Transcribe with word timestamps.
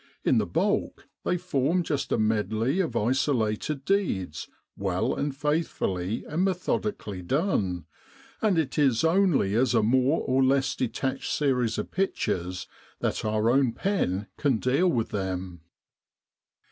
In 0.23 0.39
the 0.39 0.47
bulk 0.47 1.07
they 1.23 1.37
form 1.37 1.83
just 1.83 2.11
a 2.11 2.17
medley 2.17 2.79
of 2.79 2.95
isolated 2.97 3.85
deeds 3.85 4.47
well 4.75 5.13
and 5.13 5.35
faithfully 5.37 6.25
and 6.25 6.43
methodically 6.43 7.21
done, 7.21 7.85
and 8.41 8.57
it 8.57 8.79
is 8.79 9.03
only 9.03 9.53
as 9.53 9.75
a 9.75 9.83
more 9.83 10.21
or 10.21 10.43
less 10.43 10.75
detached 10.75 11.31
series 11.31 11.77
of 11.77 11.91
pictures 11.91 12.67
that 12.99 13.23
our 13.23 13.47
own 13.51 13.73
pen 13.73 14.25
can 14.37 14.57
deal 14.57 14.87
with 14.89 15.09
them. 15.09 15.61